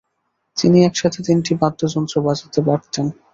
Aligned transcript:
তিনি 0.57 0.77
একসাথে 0.83 1.19
তিনটি 1.27 1.51
বাদ্যযন্ত্র 1.61 2.15
বাজাতে 2.27 2.59
পারতেন। 2.67 3.05